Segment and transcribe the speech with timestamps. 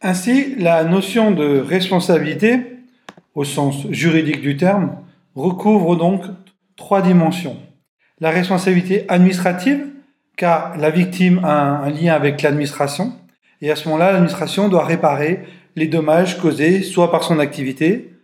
[0.00, 2.60] Ainsi, la notion de responsabilité,
[3.34, 4.96] au sens juridique du terme,
[5.34, 6.22] recouvre donc
[6.76, 7.56] trois dimensions.
[8.20, 9.86] La responsabilité administrative,
[10.36, 13.12] car la victime a un lien avec l'administration,
[13.60, 18.14] et à ce moment-là, l'administration doit réparer les dommages causés soit par son activité,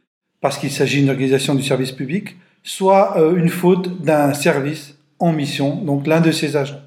[0.40, 5.32] parce qu'il s'agit d'une organisation du service public, soit euh, une faute d'un service en
[5.32, 6.80] mission, donc l'un de ses agents.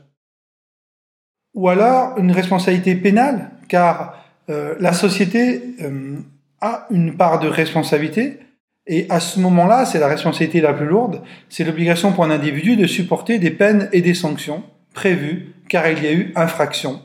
[1.54, 6.18] Ou alors une responsabilité pénale, car euh, la société euh,
[6.61, 8.40] a une part de responsabilité,
[8.88, 12.77] et à ce moment-là, c'est la responsabilité la plus lourde, c'est l'obligation pour un individu
[12.77, 14.63] de supporter des peines et des sanctions
[14.94, 17.02] prévues car il y a eu infraction,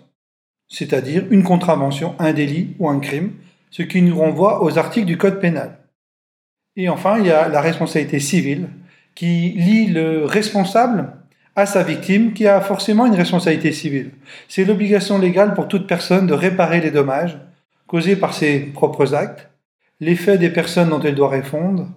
[0.68, 3.32] c'est-à-dire une contravention, un délit ou un crime,
[3.70, 5.78] ce qui nous renvoie aux articles du Code pénal.
[6.76, 8.68] Et enfin, il y a la responsabilité civile
[9.14, 11.12] qui lie le responsable
[11.54, 14.10] à sa victime qui a forcément une responsabilité civile.
[14.48, 17.38] C'est l'obligation légale pour toute personne de réparer les dommages
[17.86, 19.50] causés par ses propres actes,
[20.00, 21.88] l'effet des personnes dont elle doit répondre,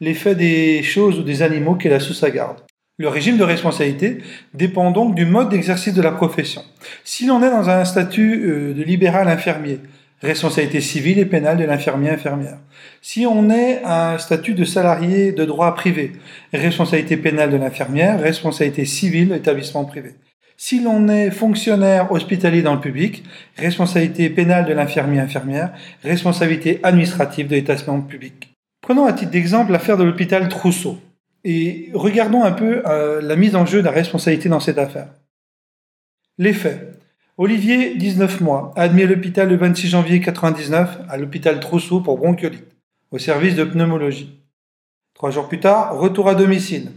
[0.00, 2.58] l'effet des choses ou des animaux qu'elle a sous sa garde.
[2.98, 4.18] Le régime de responsabilité
[4.54, 6.62] dépend donc du mode d'exercice de la profession.
[7.02, 9.80] Si l'on est dans un statut euh, de libéral infirmier,
[10.20, 12.58] responsabilité civile et pénale de l'infirmier infirmière.
[13.00, 16.12] Si on est un statut de salarié de droit privé,
[16.52, 20.14] responsabilité pénale de l'infirmière, responsabilité civile de l'établissement privé.
[20.56, 23.24] Si l'on est fonctionnaire hospitalier dans le public,
[23.56, 25.72] responsabilité pénale de l'infirmier infirmière,
[26.04, 28.52] responsabilité administrative de l'établissement public.
[28.82, 30.98] Prenons à titre d'exemple l'affaire de l'hôpital Trousseau
[31.44, 35.08] et regardons un peu euh, la mise en jeu de la responsabilité dans cette affaire.
[36.36, 36.99] Les faits.
[37.42, 42.76] Olivier, 19 mois, admis à l'hôpital le 26 janvier 99 à l'hôpital Trousseau pour bronchiolite,
[43.12, 44.42] au service de pneumologie.
[45.14, 46.90] Trois jours plus tard, retour à domicile.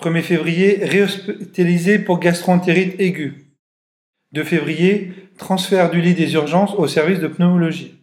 [0.00, 3.56] 1er février, réhospitalisé pour gastroentérite aiguë.
[4.34, 7.96] 2 février, transfert du lit des urgences au service de pneumologie.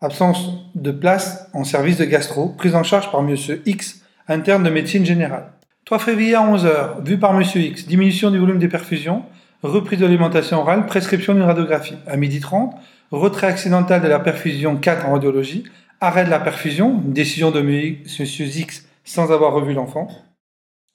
[0.00, 3.36] Absence de place en service de gastro, prise en charge par M.
[3.66, 5.52] X, interne de médecine générale.
[5.84, 7.44] 3 février à 11h, vu par M.
[7.54, 9.26] X, diminution du volume des perfusions,
[9.62, 11.96] reprise de l'alimentation orale, prescription d'une radiographie.
[12.06, 12.74] À midi 30,
[13.10, 15.64] retrait accidental de la perfusion 4 en radiologie,
[16.00, 17.96] arrêt de la perfusion, décision de M.
[18.06, 20.08] X sans avoir revu l'enfant.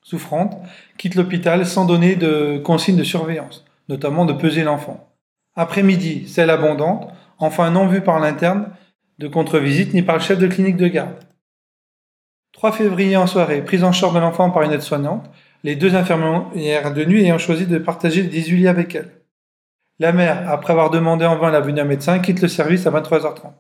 [0.02, 0.58] Souffrante,
[0.98, 5.10] quitte l'hôpital sans donner de consigne de surveillance, notamment de peser l'enfant.
[5.56, 7.10] Après-midi, celle abondante,
[7.40, 8.70] enfin non vue par l'interne
[9.20, 11.16] de contre-visite ni par le chef de clinique de garde.
[12.54, 15.30] 3 février en soirée, prise en charge de l'enfant par une aide-soignante,
[15.66, 19.10] les deux infirmières de nuit ayant choisi de partager les 18 lits avec elle.
[19.98, 22.92] La mère, après avoir demandé en vain la venue d'un médecin, quitte le service à
[22.92, 23.54] 23h30.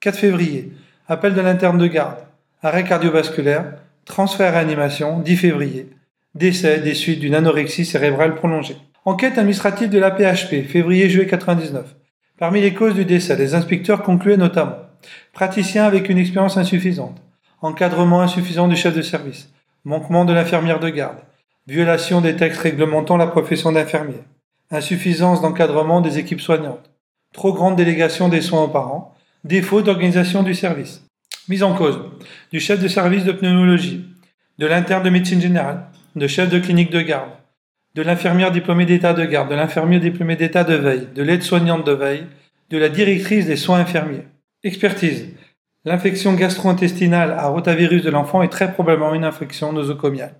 [0.00, 0.72] 4 février,
[1.06, 2.16] appel de l'interne de garde,
[2.62, 3.74] arrêt cardiovasculaire,
[4.06, 5.90] transfert à animation, 10 février,
[6.34, 8.78] décès des suites d'une anorexie cérébrale prolongée.
[9.04, 11.94] Enquête administrative de la PHP, février-juillet 99.
[12.38, 14.78] Parmi les causes du décès, les inspecteurs concluaient notamment
[15.34, 17.20] praticien avec une expérience insuffisante,
[17.60, 19.50] encadrement insuffisant du chef de service,
[19.84, 21.18] manquement de l'infirmière de garde,
[21.66, 24.22] violation des textes réglementant la profession d'infirmier,
[24.70, 26.90] insuffisance d'encadrement des équipes soignantes,
[27.32, 29.14] trop grande délégation des soins aux parents,
[29.44, 31.02] défaut d'organisation du service.
[31.48, 32.00] Mise en cause
[32.52, 34.04] du chef de service de pneumologie,
[34.58, 35.86] de l'interne de médecine générale,
[36.16, 37.30] de chef de clinique de garde,
[37.94, 41.92] de l'infirmière diplômée d'état de garde, de l'infirmier diplômé d'état de veille, de l'aide-soignante de
[41.92, 42.26] veille,
[42.70, 44.26] de la directrice des soins infirmiers.
[44.64, 45.28] Expertise.
[45.84, 50.34] L'infection gastro-intestinale à rotavirus de l'enfant est très probablement une infection nosocomiale.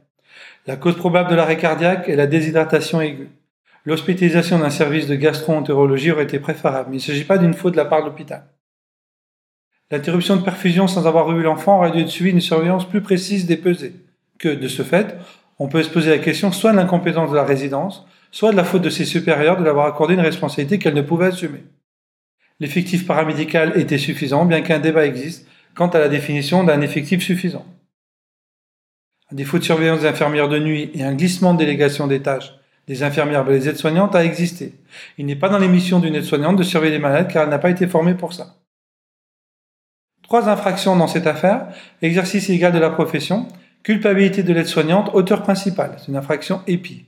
[0.66, 3.28] La cause probable de l'arrêt cardiaque est la déshydratation aiguë.
[3.84, 7.72] L'hospitalisation d'un service de gastro-entérologie aurait été préférable, mais il ne s'agit pas d'une faute
[7.72, 8.44] de la part de l'hôpital.
[9.90, 13.46] L'interruption de perfusion sans avoir revu l'enfant aurait dû être suivie d'une surveillance plus précise
[13.46, 13.94] des pesées,
[14.38, 15.16] que, de ce fait,
[15.58, 18.64] on peut se poser la question soit de l'incompétence de la résidence, soit de la
[18.64, 21.62] faute de ses supérieurs de l'avoir accordé une responsabilité qu'elle ne pouvait assumer.
[22.58, 27.66] L'effectif paramédical était suffisant, bien qu'un débat existe quant à la définition d'un effectif suffisant.
[29.32, 32.54] Un défaut de surveillance des infirmières de nuit et un glissement de délégation des tâches
[32.86, 34.74] des infirmières et des aides-soignantes a existé.
[35.16, 37.58] Il n'est pas dans les missions d'une aide-soignante de surveiller les malades car elle n'a
[37.58, 38.56] pas été formée pour ça.
[40.22, 41.68] Trois infractions dans cette affaire.
[42.02, 43.48] Exercice illégal de la profession,
[43.82, 45.96] culpabilité de l'aide-soignante, auteur principal.
[45.98, 47.06] C'est une infraction EPI.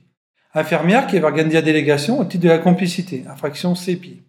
[0.53, 3.25] Infirmière qui avait organisé la délégation au titre de la complicité.
[3.29, 4.23] Infraction CEPI.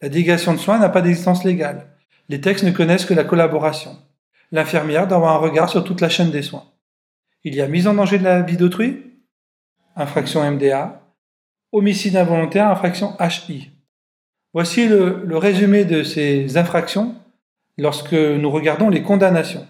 [0.00, 1.86] La délégation de soins n'a pas d'existence légale.
[2.28, 3.96] Les textes ne connaissent que la collaboration.
[4.50, 6.64] L'infirmière doit avoir un regard sur toute la chaîne des soins.
[7.44, 9.02] Il y a mise en danger de la vie d'autrui,
[9.96, 11.02] infraction MDA,
[11.72, 13.70] homicide involontaire, infraction HI.
[14.54, 17.16] Voici le, résumé de ces infractions
[17.78, 19.66] lorsque nous regardons les condamnations.